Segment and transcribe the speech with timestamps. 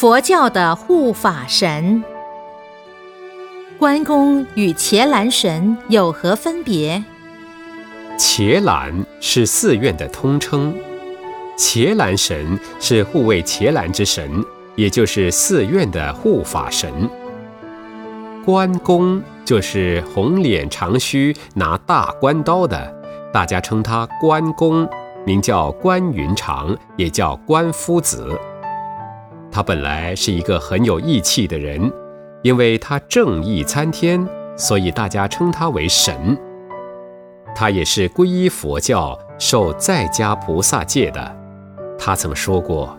[0.00, 2.02] 佛教的护法神。
[3.78, 7.04] 关公与伽蓝神有何分别？
[8.16, 10.74] 伽蓝是寺院的通称，
[11.54, 14.42] 伽蓝神是护卫伽蓝之神，
[14.74, 16.90] 也就是寺院的护法神。
[18.42, 22.90] 关公就是红脸长须、拿大关刀的，
[23.34, 24.88] 大家称他关公，
[25.26, 28.26] 名叫关云长，也叫关夫子。
[29.52, 31.92] 他本来是一个很有义气的人，
[32.42, 34.24] 因为他正义参天，
[34.56, 36.38] 所以大家称他为神。
[37.54, 41.36] 他也是皈依佛教、受在家菩萨戒的。
[41.98, 42.96] 他曾说过：“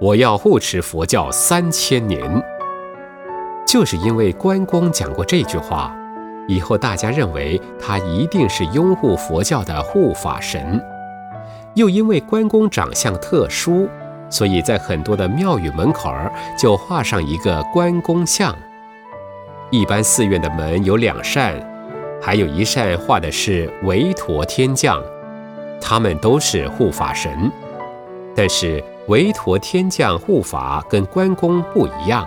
[0.00, 2.42] 我要护持佛教三千年。”
[3.66, 5.94] 就是因为关公讲过这句话，
[6.48, 10.82] 以后大家认为他一定是拥护佛教的护法神。
[11.74, 13.88] 又因为关公长相特殊，
[14.30, 18.54] 所以在很多的庙宇门口儿就画上一个关公像。
[19.70, 21.54] 一般寺院的门有两扇，
[22.20, 25.02] 还有一扇画的是韦陀天将，
[25.80, 27.50] 他们都是护法神。
[28.36, 32.26] 但是韦陀天将护法跟关公不一样。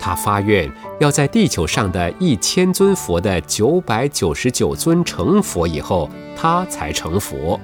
[0.00, 7.60] 他发愿要在地球上的一千尊佛的九百九十九尊成佛以后，他才成佛。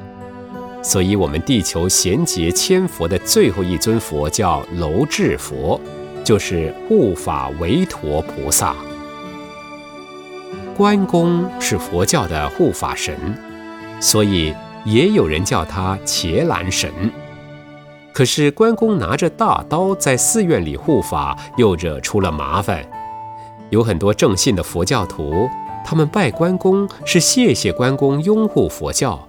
[0.87, 5.81] 所以，我们地球贤劫千佛的最后一尊佛叫楼智佛，
[6.23, 8.73] 就是护法韦陀菩萨。
[10.77, 13.17] 关公是佛教的护法神，
[14.01, 16.89] 所以也有人叫他伽蓝神。
[18.13, 22.89] 可是关公拿着大刀在寺院里护法，又惹出了麻烦。
[23.71, 25.49] 有很多正信的佛教徒，
[25.85, 29.29] 他们拜关公是谢谢关公拥护佛教，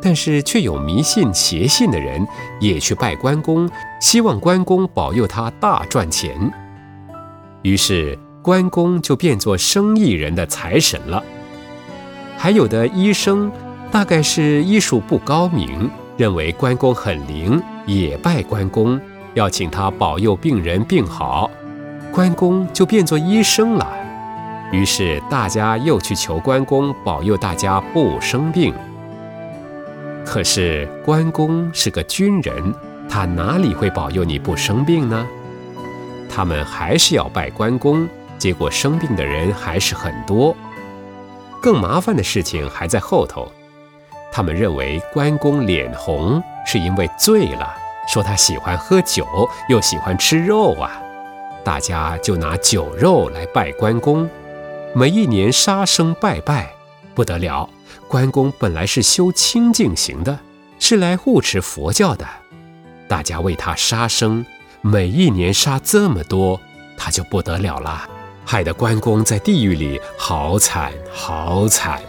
[0.00, 2.26] 但是却有迷信邪信的人
[2.60, 3.68] 也去拜关公，
[4.00, 6.34] 希望关公保佑他大赚钱。
[7.62, 11.22] 于是关公就变作生意人的财神了。
[12.36, 13.50] 还有的医生，
[13.90, 15.90] 大概是医术不高明。
[16.16, 19.00] 认为关公很灵，也拜关公，
[19.34, 21.48] 要请他保佑病人病好，
[22.10, 23.88] 关公就变作医生了。
[24.72, 28.74] 于是大家又去求关公保佑大家不生病。
[30.30, 32.74] 可是关公是个军人，
[33.08, 35.26] 他哪里会保佑你不生病呢？
[36.28, 38.06] 他们还是要拜关公，
[38.36, 40.54] 结果生病的人还是很多。
[41.62, 43.50] 更麻烦的事情还在后头。
[44.30, 47.74] 他们认为关公脸红是因为醉了，
[48.06, 49.26] 说他喜欢喝酒，
[49.70, 51.00] 又喜欢吃肉啊，
[51.64, 54.28] 大家就拿酒肉来拜关公，
[54.94, 56.74] 每一年杀生拜拜，
[57.18, 57.68] 不得了。
[58.06, 60.38] 关公本来是修清净行的，
[60.78, 62.24] 是来护持佛教的，
[63.08, 64.46] 大家为他杀生，
[64.82, 66.60] 每一年杀这么多，
[66.96, 68.08] 他就不得了了，
[68.44, 72.00] 害得关公在地狱里好惨好惨。